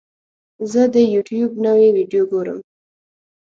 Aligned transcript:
زه 0.71 0.81
د 0.93 0.95
یوټیوب 1.13 1.51
نوې 1.65 1.87
ویډیو 1.97 2.23
ګورم. 2.31 2.59